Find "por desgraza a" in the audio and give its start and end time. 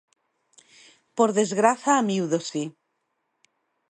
1.17-2.03